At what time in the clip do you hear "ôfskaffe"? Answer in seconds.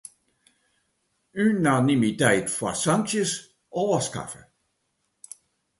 3.81-4.41